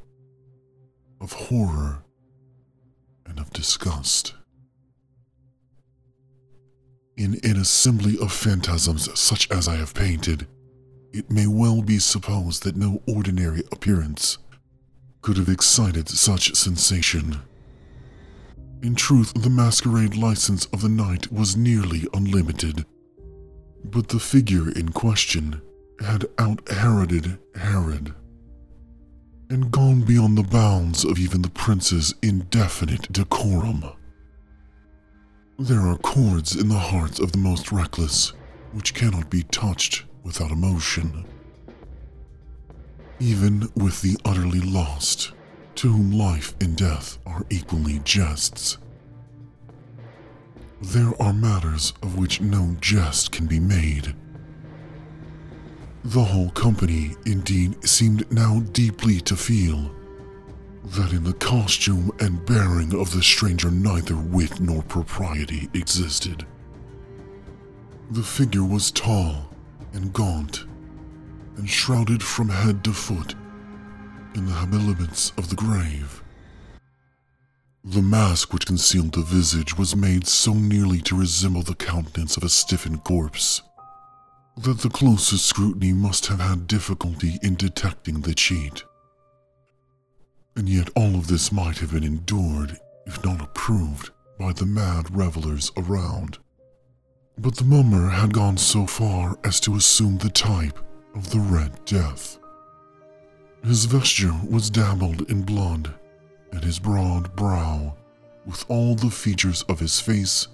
of 1.20 1.32
horror, 1.32 2.02
and 3.26 3.38
of 3.38 3.50
disgust. 3.50 4.34
In 7.16 7.38
an 7.44 7.56
assembly 7.56 8.18
of 8.20 8.32
phantasms 8.32 9.08
such 9.18 9.50
as 9.50 9.68
I 9.68 9.76
have 9.76 9.94
painted, 9.94 10.46
it 11.12 11.30
may 11.30 11.46
well 11.46 11.82
be 11.82 11.98
supposed 11.98 12.62
that 12.64 12.76
no 12.76 13.02
ordinary 13.06 13.62
appearance 13.70 14.38
could 15.20 15.36
have 15.36 15.48
excited 15.48 16.08
such 16.08 16.54
sensation. 16.54 17.40
In 18.82 18.96
truth, 18.96 19.32
the 19.34 19.50
masquerade 19.50 20.16
license 20.16 20.66
of 20.66 20.80
the 20.80 20.88
night 20.88 21.30
was 21.30 21.56
nearly 21.56 22.08
unlimited, 22.12 22.84
but 23.84 24.08
the 24.08 24.18
figure 24.18 24.70
in 24.70 24.88
question 24.88 25.62
had 26.00 26.24
out 26.38 26.68
Heroded 26.68 27.38
Herod 27.54 28.14
and 29.52 29.70
gone 29.70 30.00
beyond 30.00 30.38
the 30.38 30.42
bounds 30.42 31.04
of 31.04 31.18
even 31.18 31.42
the 31.42 31.50
prince's 31.50 32.14
indefinite 32.22 33.12
decorum. 33.12 33.84
There 35.58 35.86
are 35.86 35.98
chords 35.98 36.56
in 36.56 36.68
the 36.68 36.78
hearts 36.78 37.20
of 37.20 37.32
the 37.32 37.38
most 37.38 37.70
reckless 37.70 38.32
which 38.72 38.94
cannot 38.94 39.28
be 39.28 39.42
touched 39.42 40.04
without 40.22 40.50
emotion. 40.50 41.26
Even 43.20 43.68
with 43.76 44.00
the 44.00 44.16
utterly 44.24 44.60
lost, 44.60 45.32
to 45.74 45.92
whom 45.92 46.12
life 46.12 46.54
and 46.62 46.74
death 46.74 47.18
are 47.26 47.44
equally 47.50 47.98
jests. 48.04 48.78
There 50.80 51.12
are 51.20 51.34
matters 51.34 51.92
of 52.02 52.16
which 52.16 52.40
no 52.40 52.74
jest 52.80 53.32
can 53.32 53.46
be 53.46 53.60
made. 53.60 54.14
The 56.04 56.24
whole 56.24 56.50
company, 56.50 57.14
indeed, 57.26 57.88
seemed 57.88 58.30
now 58.32 58.60
deeply 58.72 59.20
to 59.20 59.36
feel 59.36 59.94
that 60.84 61.12
in 61.12 61.22
the 61.22 61.34
costume 61.34 62.10
and 62.18 62.44
bearing 62.44 62.92
of 62.92 63.12
the 63.12 63.22
stranger 63.22 63.70
neither 63.70 64.16
wit 64.16 64.58
nor 64.60 64.82
propriety 64.82 65.70
existed. 65.74 66.44
The 68.10 68.22
figure 68.22 68.64
was 68.64 68.90
tall 68.90 69.48
and 69.92 70.12
gaunt, 70.12 70.64
and 71.56 71.70
shrouded 71.70 72.20
from 72.20 72.48
head 72.48 72.82
to 72.82 72.92
foot 72.92 73.36
in 74.34 74.46
the 74.46 74.52
habiliments 74.52 75.32
of 75.38 75.50
the 75.50 75.56
grave. 75.56 76.20
The 77.84 78.02
mask 78.02 78.52
which 78.52 78.66
concealed 78.66 79.12
the 79.12 79.22
visage 79.22 79.78
was 79.78 79.94
made 79.94 80.26
so 80.26 80.52
nearly 80.52 81.00
to 81.02 81.16
resemble 81.16 81.62
the 81.62 81.74
countenance 81.76 82.36
of 82.36 82.42
a 82.42 82.48
stiffened 82.48 83.04
corpse 83.04 83.62
that 84.58 84.80
the 84.80 84.90
closest 84.90 85.46
scrutiny 85.46 85.92
must 85.92 86.26
have 86.26 86.40
had 86.40 86.66
difficulty 86.66 87.38
in 87.42 87.54
detecting 87.54 88.20
the 88.20 88.34
cheat. 88.34 88.84
And 90.56 90.68
yet 90.68 90.90
all 90.94 91.14
of 91.14 91.26
this 91.26 91.50
might 91.50 91.78
have 91.78 91.92
been 91.92 92.04
endured, 92.04 92.78
if 93.06 93.24
not 93.24 93.40
approved, 93.40 94.10
by 94.38 94.52
the 94.52 94.66
mad 94.66 95.14
revelers 95.16 95.72
around. 95.76 96.38
But 97.38 97.56
the 97.56 97.64
mummer 97.64 98.10
had 98.10 98.34
gone 98.34 98.58
so 98.58 98.86
far 98.86 99.38
as 99.42 99.58
to 99.60 99.76
assume 99.76 100.18
the 100.18 100.28
type 100.28 100.78
of 101.14 101.30
the 101.30 101.40
Red 101.40 101.82
Death. 101.86 102.38
His 103.64 103.86
vesture 103.86 104.34
was 104.48 104.68
dabbled 104.68 105.30
in 105.30 105.42
blood, 105.42 105.94
and 106.50 106.62
his 106.62 106.78
broad 106.78 107.34
brow, 107.34 107.96
with 108.44 108.64
all 108.68 108.94
the 108.94 109.10
features 109.10 109.62
of 109.68 109.80
his 109.80 110.00
face, 110.00 110.48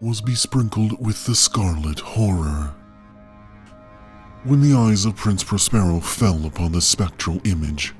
was 0.00 0.20
besprinkled 0.20 1.04
with 1.04 1.24
the 1.26 1.34
scarlet 1.34 2.00
horror. 2.00 2.74
When 4.44 4.60
the 4.60 4.78
eyes 4.78 5.04
of 5.04 5.16
Prince 5.16 5.42
Prospero 5.42 5.98
fell 5.98 6.46
upon 6.46 6.70
the 6.70 6.80
spectral 6.80 7.40
image, 7.44 7.92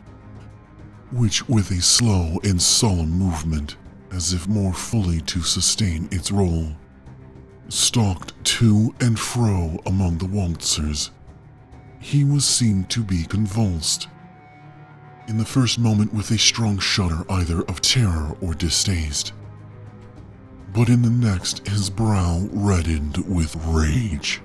which 1.11 1.49
with 1.49 1.73
a 1.73 1.83
slow 1.83 2.39
and 2.45 2.63
solemn 2.63 3.11
movement, 3.11 3.77
as 4.13 4.33
if 4.33 4.47
more 4.47 4.73
fully 4.73 5.21
to 5.23 5.43
sustain 5.43 6.09
its 6.13 6.31
role, 6.31 6.77
stalked 7.69 8.33
to 8.45 8.95
and 9.01 9.19
fro 9.19 9.81
among 9.85 10.19
the 10.19 10.27
waltzers. 10.27 11.11
He 11.99 12.23
was 12.23 12.45
seen 12.45 12.85
to 12.85 13.03
be 13.03 13.25
convulsed. 13.25 14.07
In 15.27 15.39
the 15.39 15.45
first 15.45 15.81
moment, 15.81 16.15
with 16.15 16.31
a 16.31 16.39
strong 16.39 16.79
shudder 16.79 17.25
either 17.29 17.63
of 17.63 17.81
terror 17.81 18.37
or 18.41 18.55
distaste. 18.55 19.33
But 20.73 20.89
in 20.89 21.03
the 21.03 21.11
next, 21.11 21.67
his 21.67 21.91
brow 21.91 22.49
reddened 22.53 23.17
with 23.27 23.57
rage. 23.67 24.41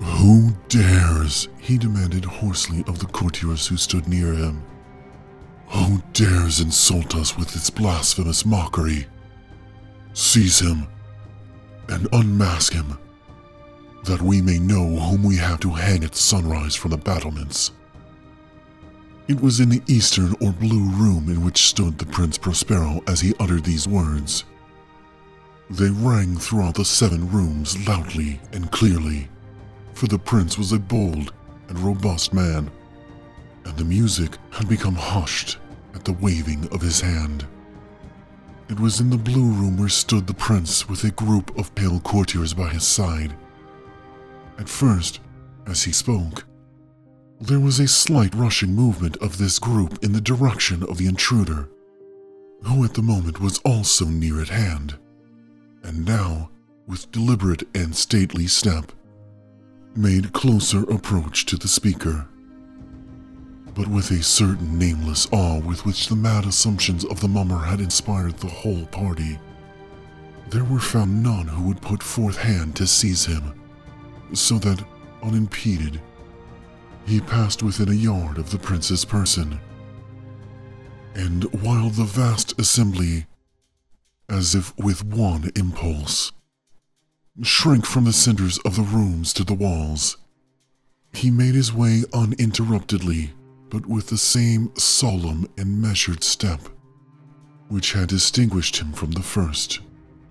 Who 0.00 0.56
dares, 0.68 1.48
he 1.58 1.78
demanded 1.78 2.24
hoarsely 2.24 2.84
of 2.86 2.98
the 2.98 3.06
courtiers 3.06 3.66
who 3.66 3.76
stood 3.76 4.08
near 4.08 4.32
him, 4.32 4.62
who 5.68 6.02
dares 6.12 6.60
insult 6.60 7.14
us 7.14 7.36
with 7.36 7.54
its 7.54 7.68
blasphemous 7.68 8.46
mockery? 8.46 9.06
Seize 10.12 10.60
him 10.60 10.86
and 11.88 12.08
unmask 12.12 12.72
him, 12.72 12.98
that 14.04 14.22
we 14.22 14.40
may 14.40 14.58
know 14.58 14.96
whom 14.96 15.22
we 15.22 15.36
have 15.36 15.60
to 15.60 15.70
hang 15.70 16.04
at 16.04 16.14
sunrise 16.14 16.74
from 16.74 16.92
the 16.92 16.96
battlements. 16.96 17.72
It 19.26 19.40
was 19.40 19.60
in 19.60 19.68
the 19.68 19.82
eastern 19.88 20.34
or 20.40 20.52
blue 20.52 20.88
room 20.90 21.28
in 21.28 21.44
which 21.44 21.66
stood 21.66 21.98
the 21.98 22.06
Prince 22.06 22.38
Prospero 22.38 23.02
as 23.06 23.20
he 23.20 23.34
uttered 23.38 23.64
these 23.64 23.86
words. 23.86 24.44
They 25.68 25.90
rang 25.90 26.36
throughout 26.36 26.76
the 26.76 26.84
seven 26.84 27.30
rooms 27.30 27.86
loudly 27.86 28.40
and 28.52 28.70
clearly, 28.72 29.28
for 29.98 30.06
the 30.06 30.18
prince 30.18 30.56
was 30.56 30.70
a 30.70 30.78
bold 30.78 31.32
and 31.68 31.76
robust 31.80 32.32
man, 32.32 32.70
and 33.64 33.76
the 33.76 33.84
music 33.84 34.38
had 34.52 34.68
become 34.68 34.94
hushed 34.94 35.58
at 35.92 36.04
the 36.04 36.12
waving 36.12 36.68
of 36.72 36.80
his 36.80 37.00
hand. 37.00 37.44
It 38.68 38.78
was 38.78 39.00
in 39.00 39.10
the 39.10 39.18
blue 39.18 39.50
room 39.50 39.76
where 39.76 39.88
stood 39.88 40.28
the 40.28 40.34
prince 40.34 40.88
with 40.88 41.02
a 41.02 41.10
group 41.10 41.58
of 41.58 41.74
pale 41.74 41.98
courtiers 41.98 42.54
by 42.54 42.68
his 42.68 42.86
side. 42.86 43.34
At 44.56 44.68
first, 44.68 45.18
as 45.66 45.82
he 45.82 45.90
spoke, 45.90 46.44
there 47.40 47.58
was 47.58 47.80
a 47.80 47.88
slight 47.88 48.36
rushing 48.36 48.76
movement 48.76 49.16
of 49.16 49.38
this 49.38 49.58
group 49.58 50.04
in 50.04 50.12
the 50.12 50.20
direction 50.20 50.84
of 50.84 50.98
the 50.98 51.08
intruder, 51.08 51.68
who 52.62 52.84
at 52.84 52.94
the 52.94 53.02
moment 53.02 53.40
was 53.40 53.58
also 53.64 54.04
near 54.04 54.40
at 54.40 54.48
hand, 54.48 54.96
and 55.82 56.06
now, 56.06 56.50
with 56.86 57.10
deliberate 57.10 57.64
and 57.74 57.96
stately 57.96 58.46
step, 58.46 58.92
made 59.98 60.32
closer 60.32 60.82
approach 60.84 61.44
to 61.44 61.56
the 61.56 61.68
speaker 61.68 62.26
but 63.78 63.86
with 63.86 64.10
a 64.10 64.20
certain 64.20 64.76
nameless 64.76 65.28
awe 65.30 65.60
with 65.60 65.86
which 65.86 66.08
the 66.08 66.16
mad 66.16 66.44
assumptions 66.44 67.04
of 67.04 67.20
the 67.20 67.28
mummer 67.28 67.58
had 67.58 67.80
inspired 67.80 68.36
the 68.38 68.48
whole 68.48 68.84
party. 68.86 69.38
There 70.50 70.64
were 70.64 70.80
found 70.80 71.22
none 71.22 71.46
who 71.46 71.68
would 71.68 71.80
put 71.80 72.02
forth 72.02 72.36
hand 72.36 72.74
to 72.74 72.88
seize 72.88 73.24
him, 73.24 73.54
so 74.32 74.58
that, 74.58 74.84
unimpeded, 75.22 76.00
he 77.06 77.20
passed 77.20 77.62
within 77.62 77.88
a 77.90 77.94
yard 77.94 78.36
of 78.36 78.50
the 78.50 78.58
prince's 78.58 79.04
person. 79.04 79.60
And 81.14 81.44
while 81.62 81.90
the 81.90 82.02
vast 82.02 82.58
assembly, 82.58 83.26
as 84.28 84.56
if 84.56 84.76
with 84.76 85.04
one 85.04 85.52
impulse, 85.54 86.32
shrank 87.42 87.86
from 87.86 88.04
the 88.04 88.12
centers 88.12 88.58
of 88.58 88.76
the 88.76 88.82
rooms 88.82 89.32
to 89.32 89.44
the 89.44 89.54
walls, 89.54 90.16
he 91.12 91.30
made 91.30 91.54
his 91.54 91.72
way 91.72 92.02
uninterruptedly 92.12 93.32
but 93.70 93.86
with 93.86 94.08
the 94.08 94.18
same 94.18 94.72
solemn 94.76 95.46
and 95.56 95.80
measured 95.80 96.24
step 96.24 96.60
which 97.68 97.92
had 97.92 98.08
distinguished 98.08 98.78
him 98.78 98.92
from 98.92 99.10
the 99.12 99.22
first, 99.22 99.80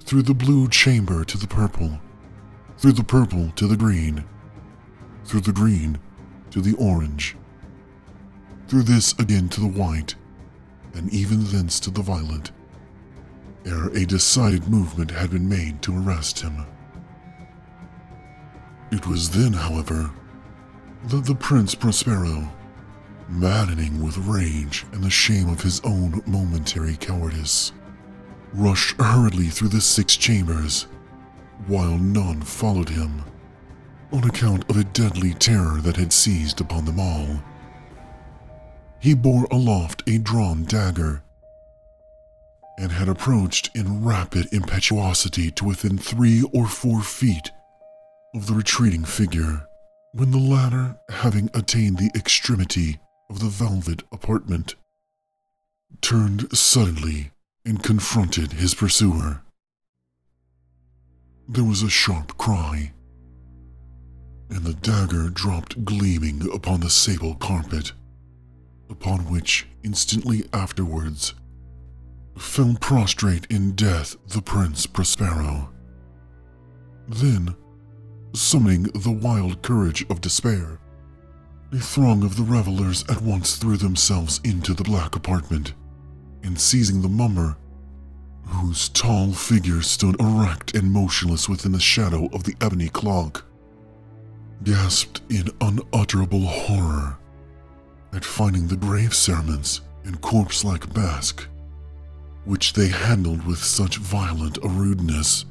through 0.03 0.23
the 0.23 0.33
blue 0.33 0.67
chamber 0.67 1.23
to 1.23 1.37
the 1.37 1.47
purple, 1.47 1.99
through 2.77 2.91
the 2.91 3.03
purple 3.03 3.51
to 3.55 3.67
the 3.67 3.77
green, 3.77 4.23
through 5.23 5.41
the 5.41 5.51
green 5.51 5.99
to 6.49 6.61
the 6.61 6.75
orange, 6.77 7.35
through 8.67 8.83
this 8.83 9.13
again 9.19 9.47
to 9.47 9.61
the 9.61 9.67
white, 9.67 10.15
and 10.93 11.13
even 11.13 11.43
thence 11.45 11.79
to 11.79 11.91
the 11.91 12.01
violet, 12.01 12.51
ere 13.65 13.89
a 13.89 14.05
decided 14.05 14.67
movement 14.67 15.11
had 15.11 15.29
been 15.29 15.47
made 15.47 15.81
to 15.81 15.95
arrest 15.95 16.39
him. 16.39 16.65
It 18.91 19.05
was 19.07 19.29
then, 19.29 19.53
however, 19.53 20.11
that 21.07 21.25
the 21.25 21.35
Prince 21.35 21.75
Prospero 21.75 22.49
maddening 23.29 24.03
with 24.03 24.17
rage 24.17 24.85
and 24.93 25.03
the 25.03 25.09
shame 25.09 25.49
of 25.49 25.61
his 25.61 25.81
own 25.83 26.21
momentary 26.25 26.95
cowardice, 26.95 27.73
rushed 28.53 28.99
hurriedly 28.99 29.47
through 29.47 29.67
the 29.69 29.81
six 29.81 30.15
chambers, 30.15 30.87
while 31.67 31.97
none 31.97 32.41
followed 32.41 32.89
him, 32.89 33.23
on 34.11 34.23
account 34.23 34.69
of 34.69 34.77
a 34.77 34.83
deadly 34.85 35.33
terror 35.33 35.81
that 35.81 35.97
had 35.97 36.13
seized 36.13 36.61
upon 36.61 36.85
them 36.85 36.99
all. 36.99 37.27
He 38.99 39.13
bore 39.13 39.47
aloft 39.51 40.03
a 40.07 40.17
drawn 40.17 40.63
dagger, 40.63 41.21
and 42.79 42.91
had 42.91 43.09
approached 43.09 43.71
in 43.75 44.05
rapid 44.05 44.47
impetuosity 44.53 45.51
to 45.51 45.65
within 45.65 45.97
three 45.97 46.43
or 46.53 46.67
four 46.67 47.01
feet 47.01 47.51
of 48.35 48.47
the 48.47 48.53
retreating 48.53 49.03
figure, 49.03 49.65
when 50.13 50.31
the 50.31 50.37
latter, 50.37 50.97
having 51.09 51.49
attained 51.53 51.97
the 51.97 52.11
extremity 52.15 52.99
of 53.29 53.39
the 53.39 53.49
velvet 53.49 54.03
apartment, 54.11 54.75
turned 56.01 56.55
suddenly 56.55 57.31
and 57.65 57.83
confronted 57.83 58.53
his 58.53 58.73
pursuer. 58.73 59.41
There 61.47 61.63
was 61.63 61.83
a 61.83 61.89
sharp 61.89 62.37
cry, 62.37 62.93
and 64.49 64.63
the 64.63 64.73
dagger 64.73 65.29
dropped 65.29 65.83
gleaming 65.85 66.49
upon 66.53 66.79
the 66.79 66.89
sable 66.89 67.35
carpet, 67.35 67.93
upon 68.89 69.29
which, 69.29 69.67
instantly 69.83 70.45
afterwards, 70.53 71.33
fell 72.37 72.75
prostrate 72.79 73.45
in 73.49 73.73
death 73.73 74.15
the 74.27 74.41
Prince 74.41 74.85
Prospero. 74.85 75.69
Then, 77.07 77.55
summoning 78.39 78.83
the 78.83 79.11
wild 79.11 79.61
courage 79.61 80.05
of 80.09 80.21
despair, 80.21 80.79
a 81.71 81.77
throng 81.77 82.23
of 82.23 82.37
the 82.37 82.43
revelers 82.43 83.03
at 83.09 83.21
once 83.21 83.55
threw 83.55 83.77
themselves 83.77 84.39
into 84.43 84.73
the 84.73 84.83
black 84.83 85.15
apartment, 85.15 85.73
and 86.43 86.59
seizing 86.59 87.01
the 87.01 87.09
mummer, 87.09 87.57
whose 88.43 88.89
tall 88.89 89.33
figure 89.33 89.81
stood 89.81 90.19
erect 90.21 90.75
and 90.75 90.91
motionless 90.91 91.49
within 91.49 91.71
the 91.71 91.79
shadow 91.79 92.27
of 92.33 92.43
the 92.43 92.55
ebony 92.61 92.89
clock, 92.89 93.45
gasped 94.63 95.21
in 95.29 95.49
unutterable 95.61 96.45
horror 96.45 97.17
at 98.13 98.23
finding 98.23 98.67
the 98.67 98.77
grave 98.77 99.13
cerements 99.13 99.81
and 100.05 100.21
corpse 100.21 100.63
like 100.63 100.95
mask 100.95 101.47
which 102.47 102.71
they 102.71 102.87
handled 102.87 103.45
with 103.45 103.61
such 103.61 103.97
violent 103.97 104.57
a 104.63 104.67
rudeness, 104.69 105.43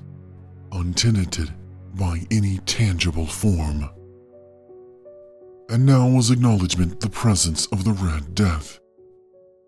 untenanted 0.72 1.53
by 1.96 2.20
any 2.30 2.59
tangible 2.66 3.26
form. 3.26 3.88
And 5.68 5.85
now 5.85 6.09
was 6.09 6.30
acknowledgment 6.30 7.00
the 7.00 7.11
presence 7.11 7.66
of 7.66 7.85
the 7.85 7.92
Red 7.92 8.35
Death. 8.35 8.78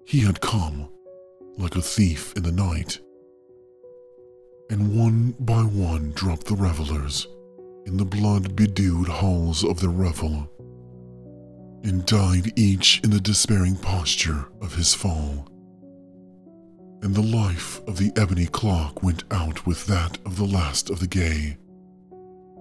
He 0.07 0.21
had 0.21 0.41
come, 0.41 0.89
like 1.57 1.75
a 1.75 1.83
thief 1.83 2.33
in 2.37 2.45
the 2.45 2.53
night, 2.53 3.01
and 4.71 4.97
one 4.99 5.35
by 5.41 5.63
one 5.63 6.13
dropped 6.13 6.47
the 6.47 6.55
revelers 6.55 7.27
in 7.87 7.97
the 7.97 8.05
blood 8.05 8.55
bedewed 8.55 9.09
halls 9.09 9.65
of 9.65 9.81
their 9.81 9.91
revel, 9.91 10.49
and 11.83 12.07
died 12.07 12.53
each 12.57 13.01
in 13.03 13.11
the 13.11 13.21
despairing 13.21 13.77
posture 13.77 14.47
of 14.61 14.75
his 14.75 14.95
fall 14.95 15.49
and 17.03 17.15
the 17.15 17.23
life 17.23 17.81
of 17.87 17.97
the 17.97 18.13
ebony 18.17 18.47
clock 18.47 19.03
went 19.03 19.25
out 19.31 19.67
with 19.67 19.87
that 19.87 20.19
of 20.27 20.37
the 20.37 20.45
last 20.45 20.91
of 20.91 21.01
the 21.01 21.07
gay, 21.07 21.57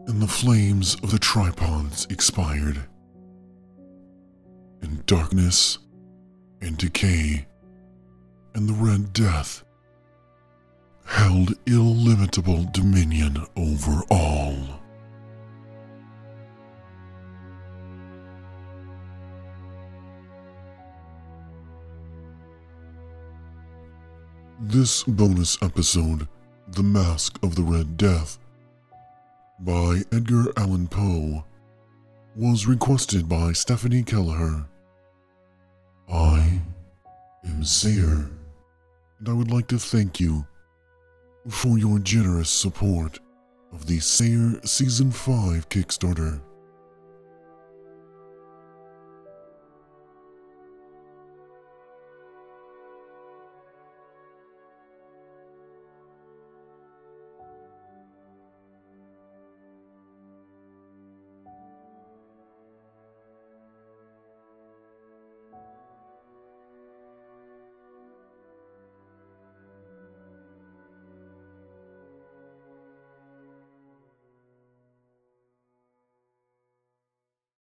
and 0.07 0.21
the 0.21 0.27
flames 0.27 0.95
of 1.03 1.11
the 1.11 1.19
tripods 1.19 2.07
expired. 2.09 2.79
And 4.81 5.05
darkness 5.05 5.79
and 6.61 6.77
decay 6.77 7.45
and 8.55 8.67
the 8.67 8.73
Red 8.73 9.11
Death 9.11 9.63
held 11.05 11.53
illimitable 11.67 12.67
dominion 12.71 13.45
over 13.55 14.01
all. 14.09 14.55
This 24.59 25.03
bonus 25.03 25.57
episode, 25.61 26.27
The 26.67 26.83
Masque 26.83 27.37
of 27.43 27.55
the 27.55 27.63
Red 27.63 27.95
Death, 27.95 28.39
by 29.59 30.01
Edgar 30.11 30.45
Allan 30.57 30.87
Poe, 30.87 31.43
was 32.35 32.67
requested 32.67 33.27
by 33.27 33.51
Stephanie 33.51 34.03
Kelleher. 34.03 34.65
I 36.07 36.61
am 37.45 37.63
Sayer, 37.63 38.29
and 39.19 39.27
I 39.27 39.33
would 39.33 39.51
like 39.51 39.67
to 39.69 39.79
thank 39.79 40.19
you 40.19 40.45
for 41.49 41.77
your 41.79 41.97
generous 41.99 42.49
support 42.49 43.19
of 43.73 43.87
the 43.87 43.99
Sayer 43.99 44.59
Season 44.63 45.11
5 45.11 45.69
Kickstarter. 45.69 46.39